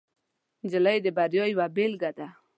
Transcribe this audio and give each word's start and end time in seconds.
نجلۍ 0.63 0.97
د 1.03 1.07
بریا 1.17 1.45
یوه 1.53 1.65
بیلګه 1.75 2.09
ده. 2.17 2.27